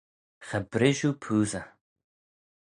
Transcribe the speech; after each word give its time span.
Cha 0.47 0.59
brish 0.71 1.03
oo 1.07 1.15
poosey. 1.23 1.67